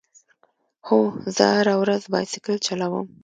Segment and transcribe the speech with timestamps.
[0.87, 0.99] هو،
[1.35, 3.07] زه هره ورځ بایسکل چلوم